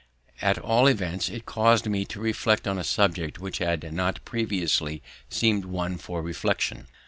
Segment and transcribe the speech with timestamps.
[0.41, 5.03] At all events it caused me to reflect on a subject which had not previously
[5.29, 6.87] seemed one for reflection.